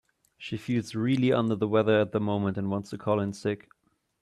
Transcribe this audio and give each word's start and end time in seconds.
She 0.39 0.57
feels 0.57 0.95
really 0.95 1.31
under 1.31 1.53
the 1.55 1.67
weather 1.67 1.99
at 2.01 2.11
the 2.11 2.19
moment 2.19 2.57
and 2.57 2.71
wants 2.71 2.89
to 2.89 2.97
call 2.97 3.19
in 3.19 3.33
sick. 3.33 3.69